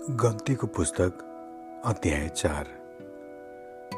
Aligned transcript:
गन्तीको 0.00 0.66
पुस्तक 0.66 1.18
अध्याय 1.84 2.28
चार। 2.28 2.64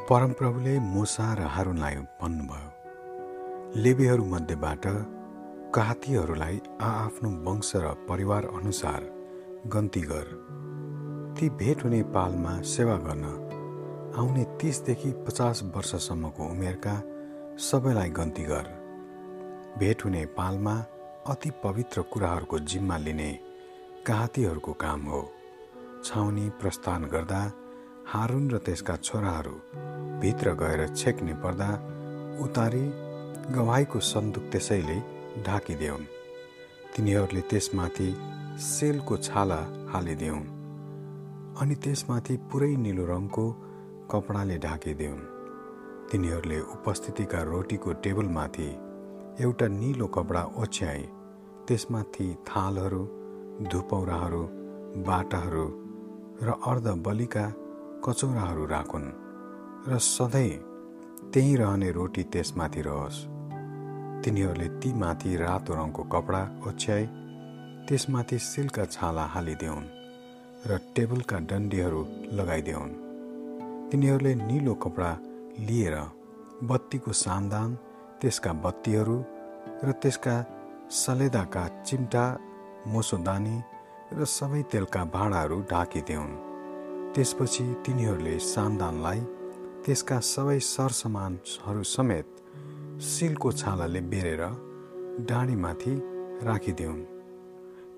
परमप्रभुले 0.09 0.79
मुसा 0.79 1.33
र 1.33 1.41
हारुनलाई 1.41 1.95
भन्नुभयो 1.95 3.81
लेबीहरू 3.81 4.25
मध्येबाट 4.25 4.81
कहातीहरूलाई 5.75 6.61
आआफ्नो 6.81 7.29
वंश 7.29 7.71
र 7.75 7.93
परिवार 8.09 8.45
अनुसार 8.45 9.03
गन्ती 9.67 10.01
गर। 10.01 10.25
ती 11.39 11.49
भेट 11.49 11.83
हुने 11.83 12.03
पालमा 12.03 12.61
सेवा 12.61 12.95
गर्न। 12.95 13.23
आउने 14.17 14.43
तिसदेखि 14.43 15.11
पचास 15.11 15.63
वर्षसम्मको 15.75 16.43
उमेरका 16.43 17.01
सबैलाई 17.57 18.09
गन्ती 18.09 18.43
गर। 18.43 18.67
भेट 19.79 20.05
हुने 20.05 20.25
पालमा 20.25 20.85
अति 21.27 21.51
पवित्र 21.63 22.01
कुराहरूको 22.01 22.59
जिम्मा 22.59 22.97
लिने 22.97 23.39
कहातीहरूको 24.05 24.73
काम 24.73 25.01
हो। 25.01 25.32
छाउनी 26.03 26.49
प्रस्थान 26.61 27.03
गर्दा 27.11 27.41
हारुन 28.11 28.49
र 28.51 28.57
त्यसका 28.65 28.95
छोराहरू 28.97 29.55
भित्र 30.21 30.53
गएर 30.61 30.81
छेक्ने 30.91 31.33
पर्दा 31.43 31.69
उतारी 32.43 32.85
गवाईको 33.51 33.99
सन्दुक 34.05 34.45
त्यसैले 34.51 34.97
ढाकिदेऊन् 35.45 36.05
तिनीहरूले 36.93 37.41
त्यसमाथि 37.51 38.09
सेलको 38.67 39.17
छाला 39.19 39.59
हालिदेऊन् 39.91 40.47
अनि 41.61 41.75
त्यसमाथि 41.83 42.35
पुरै 42.51 42.71
निलो 42.85 43.05
रङको 43.11 43.45
कपडाले 44.11 44.57
ढाकिदेऊन् 44.65 45.29
तिनीहरूले 46.11 46.59
उपस्थितिका 46.75 47.41
रोटीको 47.51 47.93
टेबलमाथि 48.03 48.69
एउटा 49.43 49.67
निलो 49.75 50.07
कपडा 50.15 50.43
ओछ्याए 50.61 51.03
त्यसमाथि 51.67 52.27
थालहरू 52.49 53.01
धुपौराहरू 53.71 54.43
बाटाहरू 55.07 55.65
र 56.45 56.53
अर्ध 56.67 56.87
बलिका 57.05 57.45
कचौराहरू 58.05 58.65
राखुन् 58.65 59.09
र 59.87 59.97
सधैँ 59.97 60.51
त्यहीँ 61.33 61.55
रहने 61.57 61.91
रोटी 61.91 62.23
त्यसमाथि 62.23 62.81
रहोस्। 62.81 63.19
तिनीहरूले 64.23 64.67
ती 64.81 64.93
माथि 64.93 65.35
रातो 65.35 65.73
रङको 65.73 66.03
कपडा 66.13 66.41
ओछ्याए 66.67 67.05
त्यसमाथि 67.87 68.37
सिल्का 68.41 68.85
छाला 68.85 69.25
हालिदेऊन् 69.33 69.87
र 70.67 70.77
टेबलका 70.95 71.37
डन्डीहरू 71.49 72.01
लगाइदेऊन् 72.37 72.93
तिनीहरूले 73.91 74.33
निलो 74.47 74.73
कपडा 74.83 75.11
लिएर 75.67 75.95
बत्तीको 76.69 77.11
सामदान 77.23 77.69
त्यसका 78.21 78.51
बत्तीहरू 78.63 79.17
र 79.83 79.91
त्यसका 80.01 80.35
सलेदाका 81.01 81.63
चिम्टा 81.87 82.25
मोसोदानी 82.87 83.55
र 84.17 84.25
सबै 84.29 84.61
तेलका 84.71 85.01
भाँडाहरू 85.13 85.57
ढाकिदेऊन् 85.69 86.33
त्यसपछि 87.13 87.63
तिनीहरूले 87.85 88.35
सामदानलाई 88.45 89.21
त्यसका 89.83 90.17
सबै 90.25 90.57
सरसामानहरू 90.65 91.83
समेत 91.91 92.27
सिलको 93.09 93.51
छालाले 93.53 94.01
बेरेर 94.11 94.43
डाँडीमाथि 95.29 95.93
राखिदेऊन् 96.43 97.01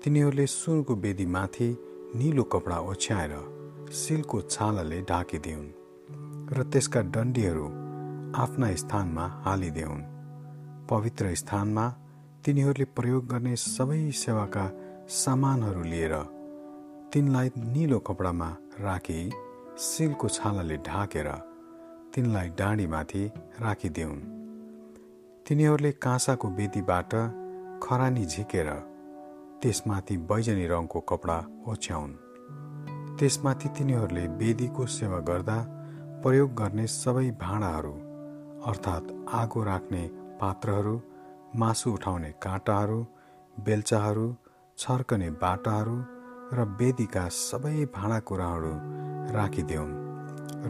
तिनीहरूले 0.00 0.46
सुनको 0.52 0.94
बेदीमाथि 1.04 1.68
निलो 2.16 2.44
कपडा 2.52 2.78
ओछ्याएर 2.90 3.34
सिलको 4.00 4.40
छालाले 4.48 5.00
ढाकिदेऊन् 5.10 5.68
र 6.50 6.62
त्यसका 6.72 7.00
डन्डीहरू 7.12 7.66
आफ्ना 8.36 8.72
स्थानमा 8.76 9.26
हालिदेऊन् 9.44 10.02
पवित्र 10.90 11.34
स्थानमा 11.34 11.86
तिनीहरूले 12.44 12.86
प्रयोग 12.96 13.22
गर्ने 13.28 13.54
सबै 13.58 14.02
सेवाका 14.16 14.66
सामानहरू 15.08 15.82
लिएर 15.82 16.14
तिनलाई 17.12 17.50
निलो 17.56 17.98
कपडामा 17.98 18.48
राखी 18.80 19.18
सिलको 19.78 20.28
छालाले 20.28 20.76
ढाकेर 20.76 21.28
तिनलाई 22.14 22.48
डाँडीमाथि 22.48 23.22
राखिदेऊन् 23.60 24.20
तिनीहरूले 25.46 25.92
काँसाको 25.92 26.48
बेदीबाट 26.48 27.14
खरानी 27.82 28.24
झिकेर 28.26 28.70
त्यसमाथि 29.62 30.16
बैजनी 30.16 30.66
रङको 30.66 31.00
कपडा 31.00 31.36
ओछ्याउन्। 31.68 32.12
त्यसमाथि 33.18 33.68
तिनीहरूले 33.68 34.28
बेदीको 34.28 34.86
सेवा 34.86 35.18
गर्दा 35.18 35.58
प्रयोग 36.22 36.54
गर्ने 36.54 36.86
सबै 36.86 37.30
भाँडाहरू 37.42 37.94
अर्थात् 38.66 39.12
आगो 39.34 39.62
राख्ने 39.64 40.02
पात्रहरू 40.40 40.96
मासु 41.56 41.92
उठाउने 41.92 42.32
काँटाहरू 42.42 42.98
बेल्चाहरू 43.60 44.26
छर्कने 44.78 45.28
बाटाहरू 45.42 45.96
र 46.52 46.64
वेदीका 46.78 47.22
सबै 47.34 47.84
भाँडाकुँडाहरू 47.94 48.72
राखिदेऊन् 49.36 49.94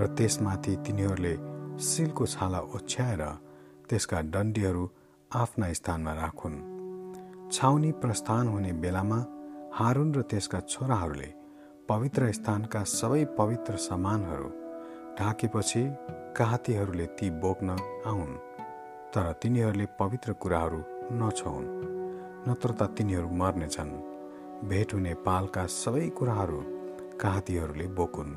र 0.01 0.07
त्यसमाथि 0.19 0.75
तिनीहरूले 0.87 1.35
सिलको 1.83 2.27
छाला 2.35 2.61
ओछ्याएर 2.77 3.23
त्यसका 3.89 4.21
डन्डीहरू 4.35 4.85
आफ्ना 5.31 5.73
स्थानमा 5.79 6.13
राखुन्। 6.23 6.57
छाउनी 7.53 7.91
प्रस्थान 8.03 8.49
हुने 8.49 8.73
बेलामा 8.85 9.19
हारुन 9.79 10.15
र 10.15 10.23
त्यसका 10.31 10.61
छोराहरूले 10.71 11.31
पवित्र 11.89 12.31
स्थानका 12.39 12.83
सबै 12.95 13.25
पवित्र 13.39 13.77
सामानहरू 13.89 14.49
ढाकेपछि 15.19 15.83
काहातीहरूले 16.39 17.07
ती 17.19 17.31
बोक्न 17.43 17.69
आउन् 18.07 18.41
तर 19.13 19.33
तिनीहरूले 19.43 19.87
पवित्र 19.99 20.33
कुराहरू 20.43 20.81
नछोउन्। 21.19 21.96
नत्र 22.49 22.71
त 22.73 22.83
तिनीहरू 22.97 23.29
मर्नेछन् 23.39 23.93
भेट 24.71 24.93
हुने 24.95 25.13
पालका 25.25 25.63
सबै 25.73 26.03
कुराहरू 26.19 26.61
काहातीहरूले 27.21 27.87
बोकुन्। 27.97 28.31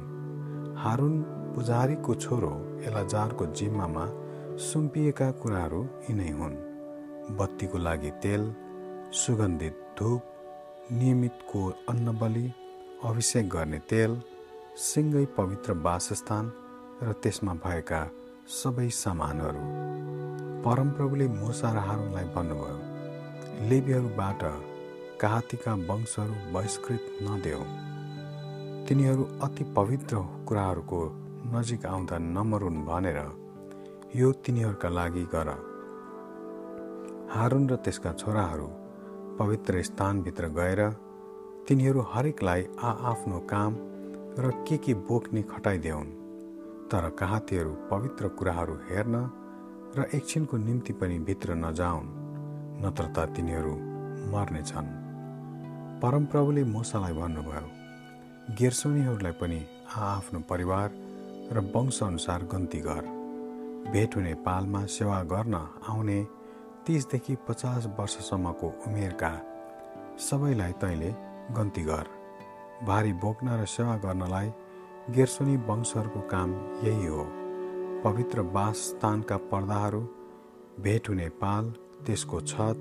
हारुन 0.83 1.15
पुजारीको 1.55 2.15
छोरो 2.23 2.49
एलाजारको 2.87 3.45
जिम्मामा 3.59 4.05
सुम्पिएका 4.67 5.29
कुराहरू 5.41 5.81
यिनै 6.09 6.31
हुन्। 6.39 6.57
बत्तीको 7.37 7.77
लागि 7.77 8.11
तेल 8.23 8.49
सुगन्धित 9.21 9.77
धुप 9.99 10.21
नियमितको 10.91 11.61
अन्नबली 11.89 12.45
अभिषेक 13.05 13.49
गर्ने 13.49 13.79
तेल 13.89 14.19
सिङ्गै 14.87 15.25
पवित्र 15.37 15.79
वासस्थान 15.85 16.45
र 17.03 17.13
त्यसमा 17.21 17.53
भएका 17.65 18.01
सबै 18.57 18.89
सामानहरू। 18.97 19.63
परमप्रभुले 20.65 21.27
मुसा 21.39 21.69
र 21.73 21.87
हारुनलाई 21.87 22.27
भन्नुभयो 22.35 22.88
लेबीहरूबाट 23.59 24.41
काहातीका 25.21 25.71
वंशहरू 25.87 26.35
बहिष्कृत 26.53 27.07
नदेऊ। 27.21 27.63
तिनीहरू 28.87 29.23
अति 29.43 29.63
पवित्र 29.75 30.17
कुराहरूको 30.47 30.99
नजिक 31.53 31.85
आउँदा 31.85 32.17
नमरुन् 32.27 32.85
भनेर 32.85 33.19
यो 34.15 34.31
तिनीहरूका 34.43 34.89
लागि 34.89 35.23
गर। 35.33 35.49
हारुन 37.31 37.67
र 37.69 37.75
त्यसका 37.75 38.11
छोराहरू 38.13 38.67
पवित्र 39.39 39.81
स्थानभित्र 39.83 40.47
गएर 40.55 40.81
तिनीहरू 41.67 42.05
हरेकलाई 42.11 42.63
आआफ्नो 42.81 43.39
काम 43.51 43.75
र 44.39 44.51
के 44.67 44.77
के 44.77 44.93
बोक्ने 45.09 45.41
खटाइदेऊन् 45.51 46.15
तर 46.91 47.09
काहातीहरू 47.19 47.73
पवित्र 47.91 48.27
कुराहरू 48.39 48.79
हेर्न 48.89 49.15
र 49.97 50.09
एकछिनको 50.13 50.57
निम्ति 50.57 50.93
पनि 50.93 51.19
भित्र 51.27 51.55
नजाउन्। 51.55 52.18
नत्र 52.81 53.05
त 53.15 53.19
तिनीहरू 53.35 53.71
मर्नेछन् 54.31 54.89
परमप्रभुले 56.01 56.63
मुसालाई 56.65 57.13
भन्नुभयो 57.13 57.67
गेर्सोनीहरूलाई 58.59 59.35
पनि 59.41 59.59
आआफ्नो 59.99 60.39
परिवार 60.51 60.87
र 61.55 61.63
वंशअनुसार 61.73 62.43
गन्ती 62.53 62.79
गर। 62.79 63.03
भेट 63.91 64.15
हुने 64.15 64.33
पालमा 64.45 64.81
सेवा 64.95 65.17
गर्न 65.33 65.55
आउने 65.89 66.19
तिसदेखि 66.87 67.35
पचास 67.47 67.87
वर्षसम्मको 67.99 68.67
उमेरका 68.87 69.33
सबैलाई 70.19 70.71
तैँले 70.81 71.11
गन्ती 71.57 71.83
गर। 71.83 72.07
भारी 72.87 73.13
बोक्न 73.23 73.59
र 73.59 73.65
सेवा 73.75 73.95
गर्नलाई 74.05 74.49
गेर्सोनी 75.15 75.55
वंशहरूको 75.67 76.21
काम 76.31 76.49
यही 76.85 77.05
हो। 77.07 77.23
पवित्र 78.03 78.41
वासस्थानका 78.55 79.37
पर्दाहरू 79.51 80.01
भेट 80.79 81.09
हुने 81.09 81.29
पाल 81.43 81.73
त्यसको 82.05 82.39
छत 82.41 82.79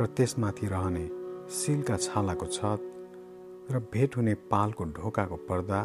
र 0.00 0.06
त्यसमाथि 0.16 0.66
रहने 0.66 1.04
सिलका 1.50 1.96
छालाको 1.96 2.46
छत 2.46 2.80
र 3.72 3.78
भेट 3.92 4.16
हुने 4.16 4.34
पालको 4.50 4.84
ढोकाको 4.98 5.36
पर्दा 5.48 5.80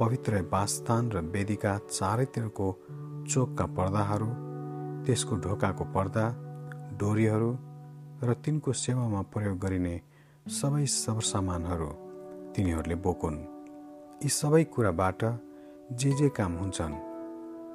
पवित्र 0.00 0.42
वासस्थान 0.52 1.10
र 1.12 1.20
वेदीका 1.34 1.72
चारैतिरको 1.90 2.68
चोकका 3.30 3.66
पर्दाहरू 3.78 4.28
त्यसको 5.06 5.36
ढोकाको 5.44 5.84
पर्दा 5.94 6.24
डोरीहरू 7.00 7.50
र 8.22 8.34
तिनको 8.44 8.72
सेवामा 8.84 9.22
प्रयोग 9.32 9.58
गरिने 9.58 9.94
सबै 10.46 10.84
सरसामानहरू 10.94 11.90
तिनीहरूले 12.54 12.96
बोकुन्। 13.04 13.38
यी 14.22 14.28
सबै 14.40 14.64
कुराबाट 14.72 15.20
जे 16.00 16.10
जे 16.18 16.28
काम 16.38 16.52
हुन्छन् 16.56 16.96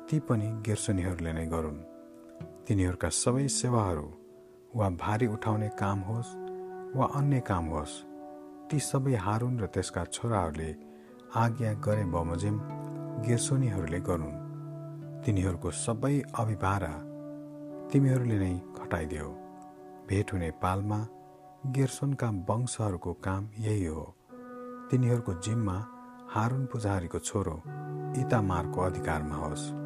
ती 0.07 0.19
पनि 0.27 0.47
गेर्सनीहरूले 0.65 1.33
नै 1.33 1.45
गरून्। 1.53 1.79
तिनीहरूका 2.67 3.09
सबै 3.09 3.47
सेवाहरू 3.47 4.07
वा 4.75 4.89
भारी 4.89 5.27
उठाउने 5.27 5.69
काम 5.79 5.99
होस् 5.99 6.31
वा 6.97 7.05
अन्य 7.15 7.39
काम 7.39 7.65
होस् 7.65 7.95
ती 8.69 8.79
सबै 8.79 9.15
हारुन 9.15 9.59
र 9.59 9.65
त्यसका 9.65 10.03
छोराहरूले 10.05 10.69
आज्ञा 11.35 11.73
गरे 11.73 12.05
बमोजिम 12.05 12.55
गेर्सोनीहरूले 13.25 13.99
गरून्। 13.99 14.37
तिनीहरूको 15.25 15.71
सबै 15.71 16.15
अभिभारा 16.33 16.93
तिमीहरूले 17.91 18.37
नै 18.39 18.53
खटाइदेऊ। 18.77 19.29
भेट 20.07 20.33
हुने 20.33 20.51
पालमा 20.61 20.99
गेर्सोनका 21.65 22.29
वंशहरूको 22.49 23.13
काम 23.13 23.49
यही 23.59 23.85
हो। 23.85 24.05
तिनीहरूको 24.91 25.33
जिम्मा 25.33 25.77
हारुन 26.29 26.65
पुजारीको 26.65 27.19
छोरो 27.19 27.57
इतामारको 28.21 28.81
अधिकारमा 28.81 29.35
होस्। 29.35 29.80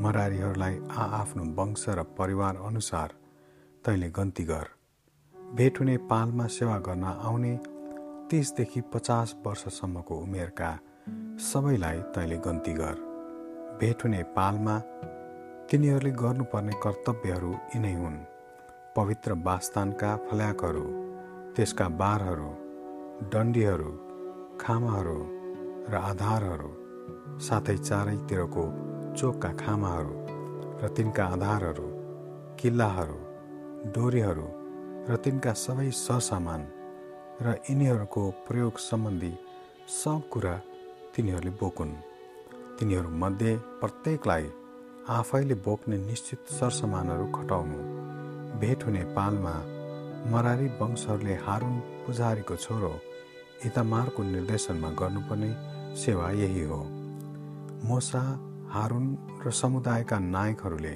मरारीहरूलाई 0.00 0.76
आआफ्नो 0.96 1.42
वंश 1.54 1.84
र 1.88 2.02
परिवार 2.18 2.56
अनुसार 2.66 3.08
तैँले 3.84 4.08
गन्ती 4.10 4.44
गर। 4.44 4.66
भेट 5.54 5.80
हुने 5.80 5.96
पालमा 6.10 6.46
सेवा 6.46 6.78
गर्न 6.78 7.04
आउने 7.04 7.54
तिसदेखि 8.30 8.80
पचास 8.94 9.34
वर्षसम्मको 9.46 10.14
उमेरका 10.16 10.70
सबैलाई 11.42 11.98
तैँले 12.14 12.36
गन्ती 12.36 12.72
गर। 12.72 12.96
भेट 13.80 14.04
हुने 14.04 14.22
पालमा 14.36 14.78
तिनीहरूले 15.70 16.10
गर्नुपर्ने 16.22 16.72
कर्तव्यहरू 16.82 17.52
यिनै 17.74 17.94
हुन्। 17.94 18.18
पवित्र 18.96 19.32
वासस्थानका 19.46 20.16
फल्याकहरू 20.26 20.86
त्यसका 21.56 21.88
बारहरू 22.00 22.50
डन्डीहरू 23.32 23.92
खामाहरू 24.60 25.20
र 25.92 25.94
आधारहरू 26.10 26.70
साथै 27.40 27.76
चारैतिरको 27.78 28.64
चोकका 29.18 29.50
खामाहरू 29.52 30.14
र 30.80 30.88
तिनका 30.96 31.24
आधारहरू 31.34 31.88
किल्लाहरू 32.60 33.18
डोरीहरू 33.94 34.48
र 35.08 35.16
तिनका 35.24 35.52
सबै 35.64 35.88
सरसामान 35.98 36.62
र 37.42 37.46
यिनीहरूको 37.70 38.22
प्रयोग 38.46 38.74
सम्बन्धी 38.80 39.32
सब 40.02 40.20
कुरा 40.32 40.54
तिनीहरूले 41.14 41.52
बोकुन्। 41.60 41.92
तिनीहरूमध्ये 42.78 43.52
प्रत्येकलाई 43.80 44.44
आफैले 45.08 45.54
बोक्ने 45.66 45.96
निश्चित 45.98 46.40
सरसामानहरू 46.58 47.26
खटाउनु 47.36 47.78
भेट 48.60 48.84
हुने 48.86 49.02
पालमा 49.16 49.54
मरारी 50.32 50.68
वंशहरूले 50.80 51.34
हारुन 51.44 51.76
पुजारीको 52.04 52.56
छोरो 52.56 52.92
इतामारको 53.66 54.22
निर्देशनमा 54.22 54.90
गर्नुपर्ने 55.00 55.50
सेवा 55.96 56.30
यही 56.42 56.64
हो। 56.64 56.80
मोसा 57.88 58.22
हारुन 58.72 59.06
र 59.44 59.50
समुदायका 59.52 60.18
नायकहरूले 60.18 60.94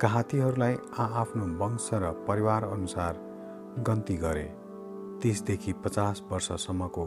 कहातीहरूलाई 0.00 0.74
आआफ्नो 0.98 1.44
वंश 1.58 1.88
र 1.94 2.10
परिवार 2.28 2.64
अनुसार 2.64 3.20
गन्ती 3.86 4.16
गरे। 4.16 4.48
तिसदेखि 5.22 5.72
पचास 5.84 6.22
वर्षसम्मको 6.30 7.04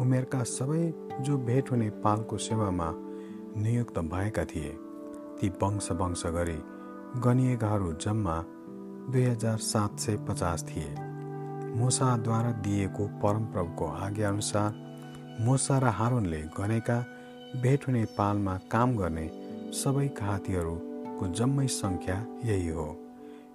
उमेरका 0.00 0.42
सबै 0.48 0.82
जो 1.20 1.36
भेट 1.46 1.70
हुने 1.70 1.88
पालको 2.02 2.36
सेवामा 2.38 2.88
नियुक्त 3.62 3.98
भएका 4.12 4.44
थिए 4.44 4.72
ती 5.38 5.48
वंश 5.62 5.90
वंश 5.92 6.22
गरी 6.36 6.58
गनिएकाहरू 7.20 7.92
जम्मा 8.02 8.36
दुई 9.10 9.22
हजार 9.22 9.56
सात 9.64 9.98
सय 9.98 10.16
पचास 10.28 10.64
थिए। 10.64 10.90
मोसाद्वारा 11.78 12.50
दिएको 12.64 13.06
परमप्रभुको 13.22 13.86
आज्ञाअनुसार 13.98 14.70
मोसा 15.40 15.78
र 15.78 15.94
हारुनले 15.98 16.42
गनेका 16.58 16.98
भेट 17.56 17.86
हुने 17.86 18.04
पालमा 18.04 18.56
काम 18.70 18.96
गर्ने 18.96 19.26
सबै 19.74 20.08
घातीहरूको 20.08 21.26
जम्मै 21.34 21.66
सङ्ख्या 21.66 22.16
यही 22.44 22.68
हो। 22.68 22.86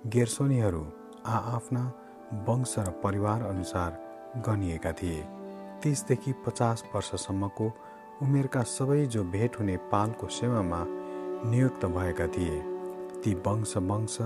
गेर्सोनीहरू 0.07 0.83
आआफ्ना 1.25 1.83
वंश 2.47 2.73
र 2.79 2.89
परिवार 3.03 3.41
अनुसार 3.43 3.91
गनिएका 4.47 4.91
थिए। 4.91 5.23
तिसदेखि 5.83 6.33
पचास 6.45 6.83
वर्षसम्मको 6.95 7.71
उमेरका 8.21 8.63
सबै 8.69 9.05
जो 9.05 9.23
भेट 9.23 9.59
हुने 9.59 9.77
पालको 9.91 10.27
सेवामा 10.27 10.83
नियुक्त 11.51 11.85
भएका 11.85 12.27
थिए 12.27 12.59
ती 13.23 13.33
वंश 13.45 13.77
वंश 13.77 14.17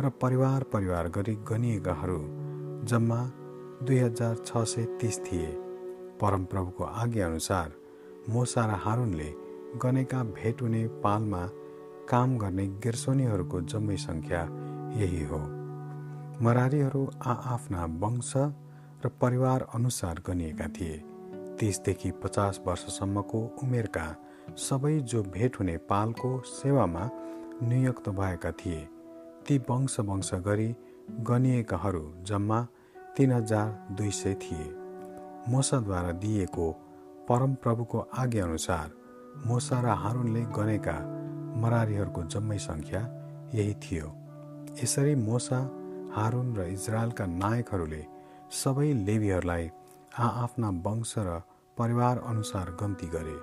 र 0.00 0.08
परिवार 0.22 0.62
परिवार 0.72 1.08
गरी 1.08 1.34
गनिएकाहरू 1.48 2.18
जम्मा 2.84 3.20
दुई 3.82 3.98
हजार 3.98 4.34
छ 4.46 4.64
सय 4.68 4.84
तिस 5.00 5.18
थिए। 5.18 5.52
परमप्रभुको 6.20 6.84
आज्ञाअनुसार 6.84 7.72
मोसा 8.28 8.66
र 8.66 8.70
हारुनले 8.70 9.34
गनेका 9.82 10.24
भेट 10.24 10.62
हुने 10.62 10.86
पालमा 10.88 11.46
काम 12.08 12.38
गर्ने 12.38 12.66
गिर्सोनीहरूको 12.66 13.60
जम्मै 13.60 13.96
सङ्ख्या 13.96 14.42
यही 14.94 15.24
हो। 15.24 15.38
मरारीहरू 16.42 17.10
आआफ्ना 17.26 17.84
वंश 17.84 18.32
र 19.04 19.08
परिवार 19.20 19.66
अनुसार 19.74 20.22
गनिएका 20.26 20.66
थिए। 20.66 21.02
तिसदेखि 21.60 22.10
पचास 22.10 22.60
वर्षसम्मको 22.66 23.58
उमेरका 23.62 24.16
सबै 24.56 24.98
जो 24.98 25.22
भेट 25.22 25.60
हुने 25.60 25.76
पालको 25.76 26.40
सेवामा 26.40 27.10
नियुक्त 27.62 28.08
भएका 28.08 28.50
थिए। 28.50 28.88
ती 29.46 29.58
वंश 29.58 30.00
वंश 30.00 30.34
गरी 30.34 30.76
गनिएकाहरू 31.10 32.14
जम्मा 32.22 32.66
तिन 33.16 33.32
हजार 33.32 33.88
दुई 33.92 34.10
सय 34.10 34.34
थिए। 34.34 34.70
मोसाद्वारा 35.48 36.12
दिएको 36.12 36.66
परमप्रभुको 37.28 37.98
आज्ञाअनुसार 38.18 38.88
मोसा 39.46 39.80
र 39.80 39.86
हारुनले 40.02 40.42
गनेका 40.56 40.96
मरारीहरूको 41.62 42.22
जम्मै 42.32 42.58
सङ्ख्या 42.58 43.02
यही 43.54 43.74
थियो। 43.82 44.08
यसरी 44.82 45.14
मोसा 45.28 45.60
हारुन 46.16 46.48
र 46.56 46.66
इजरायलका 46.76 47.26
नायकहरूले 47.34 48.02
सबै 48.52 48.88
लेबीहरूलाई 49.06 49.70
आआफ्ना 50.18 50.70
वंश 50.86 51.12
र 51.18 51.40
परिवार 51.76 52.18
अनुसार 52.26 52.70
गन्ती 52.80 53.06
गरे। 53.06 53.36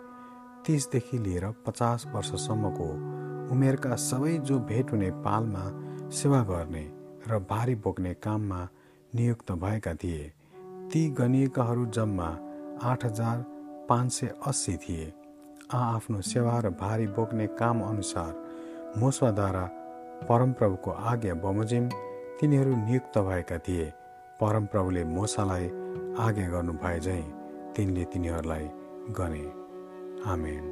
तिसदेखि 0.66 1.18
लिएर 1.18 1.46
पचास 1.66 2.06
वर्षसम्मको 2.14 2.90
उमेरका 3.54 3.96
सबै 3.96 4.38
जो 4.48 4.60
भेट 4.70 4.92
हुने 4.92 5.10
पालमा 5.26 5.64
सेवा 6.20 6.42
गर्ने 6.44 6.86
र 7.30 7.40
भारी 7.50 7.76
बोक्ने 7.86 8.14
काममा 8.26 8.60
नियुक्त 9.16 9.52
भएका 9.64 9.94
थिए। 9.94 10.26
ती 10.92 11.02
गनिएकाहरू 11.20 11.86
जम्मा 11.96 12.30
आठ 12.84 13.06
हजार 13.06 13.38
पाँच 13.90 14.12
सय 14.12 14.34
अस्सी 14.48 14.76
थिए। 14.78 15.12
आफ्नो 15.74 16.22
सेवा 16.22 16.60
र 16.60 16.70
भारी 16.82 17.08
बोक्ने 17.08 17.48
काम 17.60 17.82
अनुसार 17.84 18.34
मोसाद्वारा 18.98 19.66
परमप्रभुको 20.30 20.92
आज्ञा 21.12 21.34
बमोजिम 21.44 21.90
तिनीहरू 22.40 22.76
नियुक्त 22.76 23.18
भएका 23.18 23.58
थिए। 23.58 23.86
परमप्रभुले 24.42 25.04
मोसालाई 25.06 25.68
आज्ञा 26.20 26.48
गर्नु 26.50 26.74
भए 26.84 27.00
झैँ 27.00 27.24
तिनले 27.76 28.04
तिनीहरूलाई 28.14 28.70
गने 29.18 29.46
आमेन। 30.32 30.66